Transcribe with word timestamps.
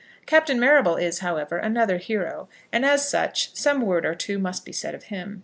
Captain 0.25 0.59
Marrable 0.59 0.95
is, 0.95 1.19
however, 1.19 1.57
another 1.57 1.97
hero, 1.99 2.49
and, 2.71 2.83
as 2.83 3.07
such, 3.07 3.55
some 3.55 3.81
word 3.81 4.03
or 4.03 4.15
two 4.15 4.39
must 4.39 4.65
be 4.65 4.71
said 4.71 4.95
of 4.95 5.03
him. 5.13 5.39